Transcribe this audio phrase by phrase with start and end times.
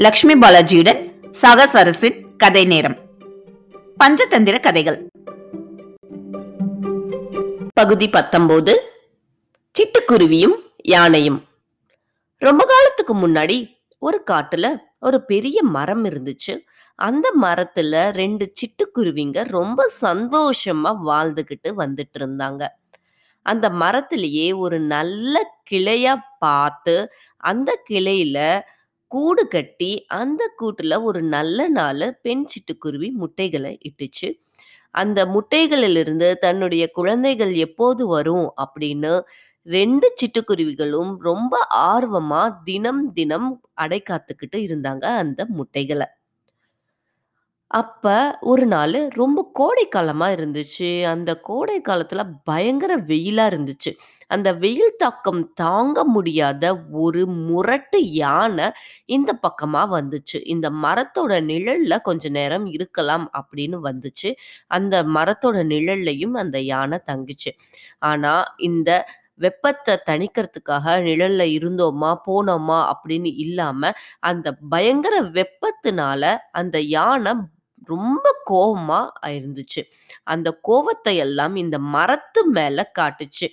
[0.00, 1.12] லக்ஷ்மி பாலாஜியுடன்
[1.42, 2.96] சாகசரசின் கதை நேரம்.
[4.04, 5.10] பஞ்சதந்திர கதைகள்.
[7.72, 8.92] பகுதி பத்தொன்பது.
[9.78, 11.44] சிட்டுக்குருவியும் யானையும்.
[12.36, 13.68] ரொம்ப காலத்துக்கு முன்னாடி
[13.98, 16.64] ஒரு காட்டுல ஒரு பெரிய மரம் இருந்துச்சு.
[16.94, 22.68] அந்த மரத்துல ரெண்டு சிட்டுக்குருவிங்க ரொம்ப சந்தோஷமா வாழ்ந்துகிட்டு வந்துட்டு இருந்தாங்க.
[23.42, 28.60] அந்த மரத்திலேயே ஒரு நல்ல கிளையா பார்த்து அந்த கிளையில
[29.10, 34.28] கூடு கட்டி அந்த கூட்டுல ஒரு நல்ல நாள் பெண் சிட்டுக்குருவி முட்டைகளை இட்டுச்சு.
[34.94, 39.12] அந்த முட்டைகளிலிருந்து தன்னுடைய குழந்தைகள் எப்போது வரும் அப்படின்னு
[39.66, 41.54] ரெண்டு சிட்டுக்குருவிகளும் ரொம்ப
[41.90, 46.06] ஆர்வமா தினம் தினம் அடை காத்துக்கிட்டு இருந்தாங்க அந்த முட்டைகளை.
[47.70, 48.04] அப்ப
[48.42, 50.88] ஒரு நாள் ரொம்ப கோடை காலமா இருந்துச்சு.
[51.04, 53.90] அந்த கோடை காலத்துல பயங்கர வெயிலா இருந்துச்சு.
[54.26, 58.66] அந்த வெயில் தாக்கம் தாங்க முடியாத ஒரு முரட்டு யானை
[59.06, 60.38] இந்த பக்கமா வந்துச்சு.
[60.44, 64.30] இந்த மரத்தோட நிழல்ல கொஞ்ச நேரம் இருக்கலாம் அப்படின்னு வந்துச்சு.
[64.68, 67.52] அந்த மரத்தோட நிழல்லையும் அந்த யானை தங்குச்சு.
[68.02, 68.90] ஆனா இந்த
[69.36, 76.22] வெப்பத்தை தணிக்கிறதுக்காக நிழல்ல இருந்தோமா போனோமா அப்படின்னு இல்லாம அந்த பயங்கர வெப்பத்தினால
[76.52, 77.32] அந்த யானை
[77.88, 79.00] ரொம்ப கோபமா
[79.36, 79.82] இருந்துச்சு.
[80.24, 83.46] அந்த கோவத்தை எல்லாம் இந்த மரத்து மேல காட்டுச்சு.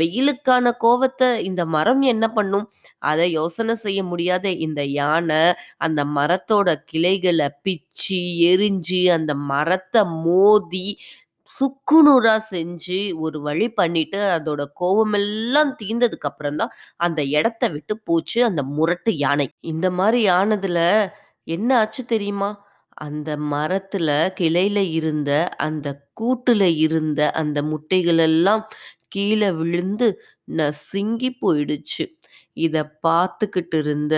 [0.00, 2.66] வெயிலுக்கான கோவத்தை இந்த மரம் என்ன பண்ணும்?
[2.98, 5.42] அதை யோசனை செய்ய முடியாத இந்த யானை
[5.78, 10.86] அந்த மரத்தோட கிளைகளை பிச்சு எரிஞ்சு அந்த மரத்தை மோதி
[11.50, 18.62] சுக்குநூறா செஞ்சு ஒரு வழி பண்ணிட்டு அதோட கோவமெல்லாம் தீர்ந்ததுக்கு அப்புறம் தான் அந்த இடத்த விட்டு போச்சு அந்த
[18.76, 19.46] முரட்டு யானை.
[19.60, 20.80] இந்த மாதிரி ஆனதுல
[21.46, 22.50] என்ன ஆச்சு தெரியுமா?
[22.96, 24.08] அந்த மரத்துல
[24.40, 25.88] கிளையில இருந்த அந்த
[26.20, 28.62] கூட்டுல இருந்த அந்த முட்டைகள் எல்லாம்
[29.08, 30.08] கீழே விழுந்து
[30.56, 32.04] நசுங்கி போயிடுச்சு.
[32.56, 34.16] இத பார்த்துக்கிட்டு இருந்த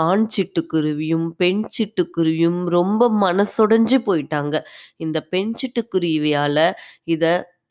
[0.00, 4.56] ஆண் சிட்டுக்குருவியும் பெண் சிட்டுக்குருவியும் ரொம்ப மனசொடைஞ்சு போயிட்டாங்க.
[4.96, 6.58] இந்த பெண் சிட்டுக்குருவியால
[7.04, 7.24] இத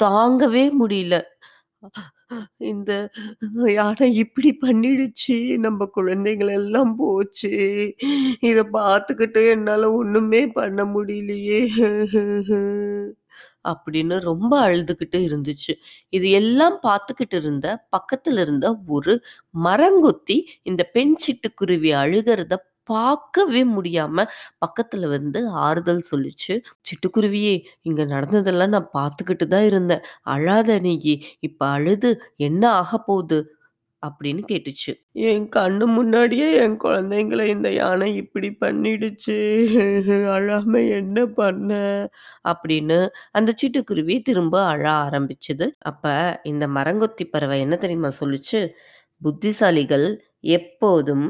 [0.04, 1.16] தாங்கவே முடியல.
[2.58, 2.92] இந்த
[3.74, 7.52] யானை இப்படி பண்ணிடுச்சு நம்ம குழந்தைகள் எல்லாம் போச்சு.
[8.42, 11.62] இத பார்த்துக்கிட்டு என்னால ஒண்ணுமே பண்ண முடியலையே.
[13.66, 15.74] அப்படின்னு ரொம்ப அழுதுகிட்டு இருந்துச்சு.
[16.10, 17.68] இது எல்லாம் பார்த்துக்கிட்டு இருந்த
[17.98, 19.14] பக்கத்துல இருந்த ஒரு
[19.64, 22.56] மரங்கொத்தி இந்த பெண் சிட்டுக்குருவி அழுகிறத
[22.90, 24.26] பார்க்கவே முடியாம
[24.62, 26.56] பக்கத்துல வந்து ஆறுதல் சொல்லிச்சு.
[26.88, 30.04] சிட்டுக்குருவியே இங்க நடந்ததெல்லாம் நான் பார்த்துக்கிட்டு தான் இருந்தேன்.
[30.30, 30.94] அழாத நீ
[31.42, 33.40] இப்ப அழுது என்ன ஆக போகுது?
[34.04, 34.92] அப்படின்னு கேட்டுச்சு.
[35.24, 39.36] என் கண்ணு முன்னாடியே என் குழந்தைங்களை இந்த யானை இப்படி பண்ணிடுச்சு.
[40.36, 41.72] அழாம என்ன பண்ண?
[42.46, 43.00] அப்படின்னு
[43.32, 45.68] அந்த சிட்டுக்குருவி திரும்ப அழ ஆரம்பிச்சது.
[45.84, 46.06] அப்ப
[46.44, 48.62] இந்த மரங்கொத்தி பறவை என்ன தெரியுமா சொல்லுச்சு?
[49.22, 50.08] புத்திசாலிகள்
[50.54, 51.28] எப்போதும்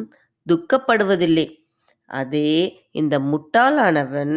[0.50, 1.48] துக்கப்படுவதில்லை.
[2.10, 2.52] அதே
[2.92, 4.36] இந்த முட்டாளானவன்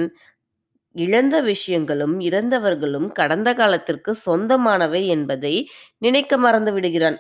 [0.97, 5.55] இழந்த விஷயங்களும் இறந்தவர்களும் கடந்த காலத்திற்கு சொந்தமானவை என்பதை
[5.99, 7.19] நினைக்க மறந்து விடுகிறான்.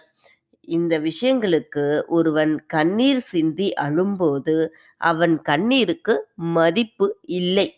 [0.69, 4.57] இந்த விஷயங்களுக்கு ஒருவன் கண்ணீர் சிந்தி அழும்போது
[5.01, 6.15] அவன் கண்ணீருக்கு
[6.57, 7.09] மதிப்பு
[7.41, 7.69] இல்லை.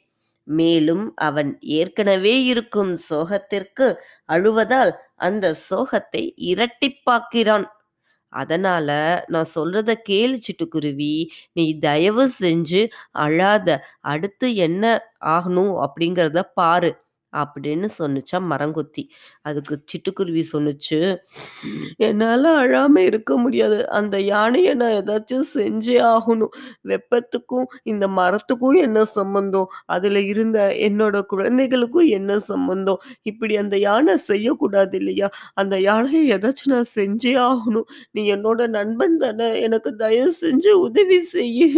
[0.49, 3.87] மேலும் அவன் ஏற்கனவே இருக்கும் சோகத்திற்கு
[4.29, 7.67] அழுவதால் அந்த சோகத்தை இரட்டிப்பாக்கிறான்.
[8.35, 8.89] அதனால
[9.29, 11.15] நான் சொல்றத கேளு சிட்டுக்குருவி
[11.53, 12.83] நீ தயவு செஞ்சு
[13.25, 13.69] அழாத.
[14.07, 14.85] அடுத்து என்ன
[15.29, 16.91] ஆகணும் அப்படிங்கிறத பாரு.
[17.35, 19.03] அப்படின்னு சொன்னுச்சா மரங்கொத்தி.
[19.43, 21.17] அதுக்கு சிட்டுக்குருவி சொன்னுச்சு.
[21.97, 23.91] என்னால் அழாம இருக்க முடியாது.
[23.91, 26.53] அந்த யானையை நான் ஏதாச்சும் செஞ்சே ஆகணும்.
[26.85, 29.67] வெப்பத்துக்கும் இந்த மரத்துக்கும் என்ன சம்பந்தம்?
[29.87, 32.99] அதில் இருந்த என்னோட குழந்தைகளுக்கும் என்ன சம்பந்தம்?
[33.23, 35.31] இப்படி அந்த யானை செய்யக்கூடாது இல்லையா?
[35.55, 37.89] அந்த யானையை ஏதாச்சும் நான் செஞ்சே ஆகணும்.
[38.11, 39.61] நீ என்னோட நண்பன் தானே.
[39.61, 41.69] எனக்கு தயவு செஞ்சு உதவி செய்யு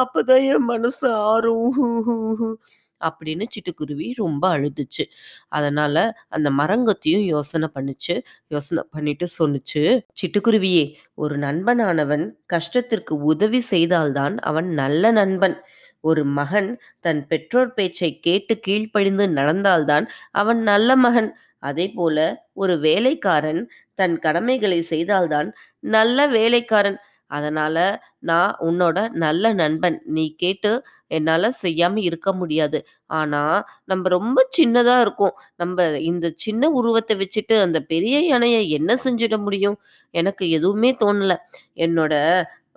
[0.00, 2.58] அப்போதான் என் மனசு ஆறும்.
[3.00, 5.04] அப்படின்னு சிட்டுக்குருவி ரொம்ப அழுதுச்சு.
[5.48, 5.96] அதனால
[6.28, 8.14] அந்த மரங்கத்தையும் யோசனை பண்ணுச்சு.
[8.48, 9.84] யோசனை பண்ணிட்டு சொன்னுச்சு
[10.20, 10.84] சிட்டுக்குருவியே
[11.14, 15.56] ஒரு நண்பனானவன் கஷ்டத்திற்கு உதவி செய்தால்தான் அவன் நல்ல நண்பன்.
[16.04, 16.70] ஒரு மகன்
[17.00, 21.30] தன் பெற்றோர் பேச்சை கேட்டு கீழ்ப்படிந்து நடந்தால்தான் அவன் நல்ல மகன்.
[21.58, 22.18] அதே போல
[22.52, 23.62] ஒரு வேலைக்காரன்
[23.94, 25.48] தன் கடமைகளை செய்தால்தான்
[25.78, 26.98] நல்ல வேலைக்காரன்.
[27.30, 27.76] அதனால
[28.22, 29.96] நான் உன்னோட நல்ல நண்பன்.
[30.08, 30.72] நீ கேட்டு
[31.10, 32.78] என்னால செய்யாம இருக்க முடியாது.
[33.14, 33.42] ஆனா
[33.84, 35.34] நம்ம ரொம்ப சின்னதா இருக்கும்.
[35.56, 39.78] நம்ம இந்த சின்ன உருவத்தை வச்சுட்டு அந்த பெரிய யானையை என்ன செஞ்சிட முடியும்?
[40.14, 41.34] எனக்கு எதுவுமே தோணல.
[41.78, 42.14] என்னோட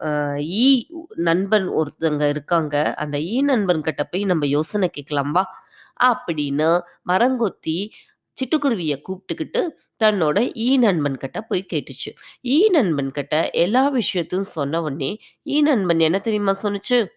[0.01, 0.65] அஹ், ஈ
[1.23, 2.75] நண்பன் ஒருத்தங்க இருக்காங்க.
[2.97, 5.43] அந்த ஈ நண்பன் கிட்ட போய் நம்ம யோசனை கேட்கலாம்பா
[6.05, 6.69] அப்படின்னு
[7.07, 7.77] மரங்கொத்தி
[8.33, 9.69] சிட்டுக்குருவியை கூப்பிட்டுக்கிட்டு
[10.03, 12.09] தன்னோட ஈ நண்பன் கிட்ட போய் கேட்டுச்சு.
[12.43, 17.07] ஈ நண்பன் கிட்ட எல்லா விஷயத்தையும் சொன்ன உடனே, ஈ நண்பன் என்ன தெரியுமா சொன்னுச்சு?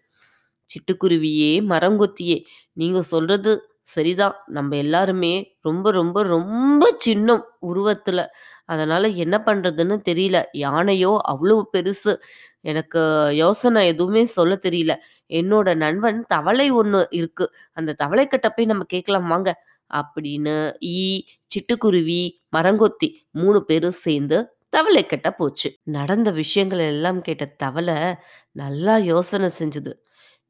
[0.67, 4.35] "சிட்டுக்குருவியே, மரங்கொத்தியே, நீங்க சொல்றது சரிதான்.
[4.47, 8.27] நம்ம எல்லாருமே ரொம்ப ரொம்ப ரொம்ப சின்னம் உருவத்துல.
[8.65, 10.45] அதனால என்ன பண்றதுன்னு தெரியல.
[10.53, 12.17] யானையோ அவ்வளவு பெருசு.
[12.61, 14.97] எனக்கு யோசனை எதுவுமே சொல்ல தெரியல.
[15.29, 17.53] என்னோட நண்பன் தவளை ஒன்று இருக்கு.
[17.73, 25.07] அந்த தவளை கிட்ட போய் நம்ம கேட்கலாம் வாங்க." அப்படின்னு ஈ, சிட்டுக்குருவி, மரங்கொத்தி மூணு பேரும் சேர்ந்து தவளை
[25.07, 25.77] கெட்ட போச்சு.
[25.83, 28.15] நடந்த விஷயங்கள் எல்லாம் கேட்ட தவளை
[28.51, 29.95] நல்லா யோசனை செஞ்சது.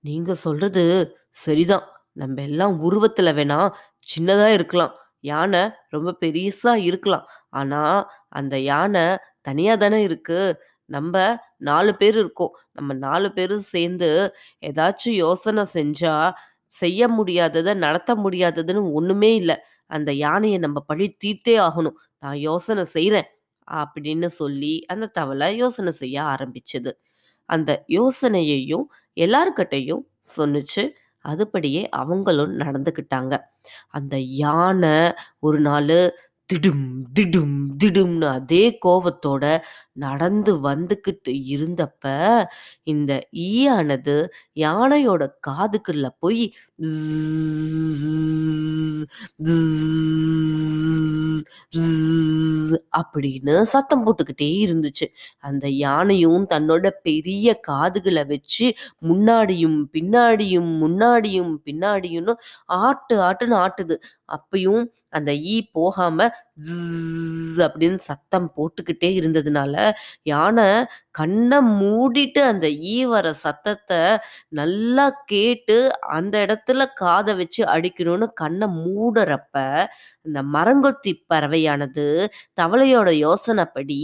[0.00, 1.88] "நீங்க சொல்றது சரிதான்.
[2.12, 4.94] நம்ம எல்லாம் உருவத்துல வேணா சின்னதா இருக்கலாம்.
[5.21, 7.27] யானை ரொம்ப பெருசா இருக்கலாம்.
[7.49, 10.62] ஆனா, அந்த யானை தனியா தானே இருக்கு.
[10.85, 12.56] நம்ம நாலு பேர் இருக்கோம்.
[12.73, 14.35] நம்ம நாலு பேரும் சேர்ந்து
[14.67, 16.33] ஏதாச்சும் யோசனை செஞ்சா,
[16.67, 19.65] செய்ய முடியாதத, நடத்த முடியாததுன்னு ஒண்ணுமே இல்ல.
[19.87, 21.95] அந்த யானைய நம்ம பழி தீர்த்தே ஆகணும்.
[22.19, 23.25] நான் யோசனை செய்றேன்."
[23.71, 26.93] அப்படின்னு சொல்லி அந்த தவளை யோசனை செய்ய ஆரம்பிச்சது.
[27.45, 28.85] அந்த யோசனையையும்
[29.21, 30.03] எல்லார்கிட்டயும்
[30.37, 30.91] சொன்னுச்சு.
[31.25, 33.39] அதுபடியே அவங்களும் நடந்துக்கிட்டாங்க.
[33.89, 36.19] அந்த யானை ஒரு நாளு
[36.51, 36.85] திடும்,
[37.15, 39.45] திடும், திடும்னு அதே கோவத்தோட
[40.05, 42.05] நடந்து வந்துகிட்டு இருந்தப்ப,
[42.85, 43.13] இந்த
[43.47, 44.17] ஈயானது
[44.57, 46.45] யானையோட காதுக்குள்ள போய்
[52.99, 55.07] அப்படின்னு சத்தம் போட்டுக்கிட்டே இருந்துச்சு.
[55.39, 58.67] அந்த யானையும் தன்னோட பெரிய காதுகளை வச்சு
[59.09, 62.35] முன்னாடியும், பின்னாடியும், முன்னாடியும், பின்னாடியும்னு
[62.81, 63.97] ஆட்டு ஆட்டுன்னு ஆட்டுது.
[64.28, 66.19] அப்பயும் அந்த ஈ போகாம
[67.67, 69.75] அப்படின்னு சத்தம் போட்டுக்கிட்டே இருந்ததுனால,
[70.23, 70.69] யானை
[71.11, 74.00] கண்ணை மூடிட்டு அந்த ஈ வர சத்தத்தை
[74.50, 75.78] நல்லா கேட்டு,
[76.08, 79.55] அந்த இடத்துல காத வச்சு அடிக்கணும்னு கண்ணை மூடுறப்ப,
[80.26, 82.06] அந்த மரங்கொத்தி பறவையானது
[82.61, 84.00] தவளையோட யோசனைப்படி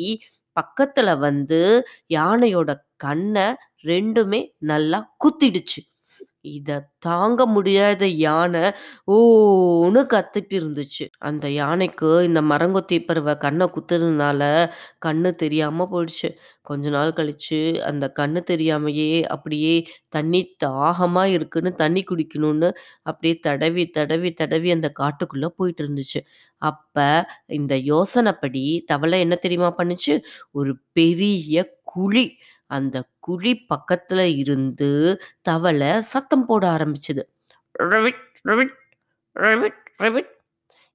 [0.56, 1.60] பக்கத்துல வந்து
[2.14, 3.46] யானையோட கண்ணை
[3.84, 4.40] ரெண்டுமே
[4.70, 5.80] நல்லா குத்திடுச்சு.
[6.44, 8.62] இத தாங்க முடியாத யானை
[9.09, 11.05] ஓன்னு கத்திட்டு இருந்துச்சு.
[11.19, 14.41] அந்த யானைக்கு இந்த மரங்கொத்தி பறவை கண்ண குத்துனதுனால
[15.06, 16.31] கண்ணு தெரியாம போயிடுச்சு.
[16.62, 19.75] கொஞ்ச நாள் கழிச்சு அந்த கண்ணு தெரியாமயே அப்படியே
[20.09, 22.71] தண்ணி தாகமா இருக்குன்னு தண்ணி குடிக்கணும்னு
[23.03, 26.23] அப்படியே தடவி, தடவி, தடவி அந்த காட்டுக்குள்ள போயிட்டு இருந்துச்சு.
[26.62, 26.97] அப்ப
[27.47, 30.15] இந்த யோசனைப்படி தவளை என்ன தெரியுமா பண்ணுச்சு?
[30.50, 32.27] ஒரு பெரிய குழி.
[32.72, 34.90] அந்த குழி பக்கத்துல இருந்து
[35.42, 37.22] தவளை சத்தம் போட ஆரம்பிச்சது.
[37.84, 40.30] ரவிட் ரவிட்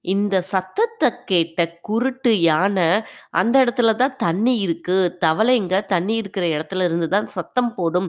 [0.04, 2.86] இந்த சத்தத்தை கேட்ட குருட்டு யானை,
[3.32, 4.96] அந்த இடத்துல தான் தண்ணி இருக்கு.
[5.24, 8.08] தவளைங்க தண்ணி இருக்கிற இடத்துல இருந்து தான் சத்தம் போடும்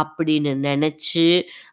[0.00, 1.26] அப்படின்னு நினைச்சு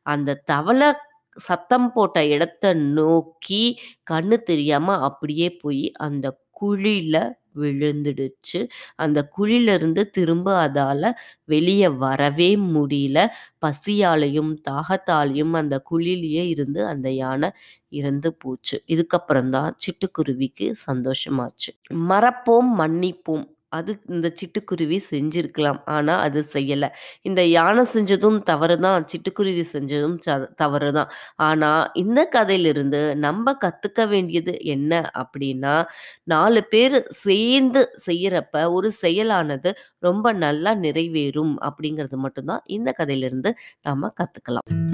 [0.05, 0.89] அந்த தவளை
[1.37, 2.65] சத்தம் போட்ட இடத்த
[2.97, 3.63] நோக்கி
[4.11, 7.17] கண்ணு தெரியாம அப்படியே போய் அந்த குழியில
[7.55, 8.59] விழுந்துடுச்சு.
[8.95, 11.07] அந்த குழியிலருந்து திரும்ப அதால்
[11.45, 13.17] வெளியே வரவே முடியல.
[13.61, 17.49] பசியாலையும் தாகத்தாலையும் அந்த குழிலேயே இருந்து அந்த யானை
[17.89, 18.83] இறந்து போச்சு.
[18.87, 21.71] இதுக்கப்புறம் தான் சிட்டுக்குருவிக்கு சந்தோஷமாச்சு.
[22.09, 23.45] மறப்போம், மன்னிப்போம்.
[23.69, 25.81] அது இந்த சிட்டுக்குருவி செஞ்சிருக்கலாம்.
[25.85, 26.89] ஆனா, அது செய்யல.
[27.21, 29.05] இந்த யானை செஞ்சதும் தவறு தான்.
[29.05, 31.09] சிட்டுக்குருவி செஞ்சதும் ச தவறு தான்.
[31.35, 35.85] ஆனா, இந்த கதையிலிருந்து நம்ம கத்துக்க வேண்டியது என்ன அப்படின்னா,
[36.23, 44.93] நாலு பேர் சேர்ந்து செய்யறப்ப ஒரு செயலானது ரொம்ப நல்லா நிறைவேறும் அப்படிங்கிறது மட்டும்தான் இந்த கதையிலிருந்து நாம கத்துக்கலாம்.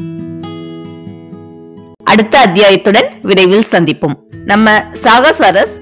[2.03, 5.79] அடுத்த அத்தியாயத்துடன் விரைவில் சந்திப்போம் நம்ம சாகசரஸ்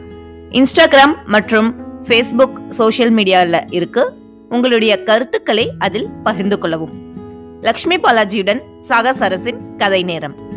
[0.50, 1.79] இன்ஸ்டாகிராம் மற்றும்
[2.10, 4.14] ஃபேஸ்புக் சோஷியல் மீடியாவில் இருக்கு.
[4.50, 6.92] உங்களுடைய கருத்துக்களை அதில் பகிர்ந்து கொள்ளவும்.
[7.62, 10.49] லக்ஷ்மி பாலாஜியுடன் சாகசாரஸின் கதை நேரம்.